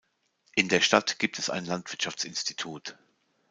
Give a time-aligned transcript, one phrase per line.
[0.55, 2.97] In der Stadt gibt es ein Landwirtschaftsinstitut.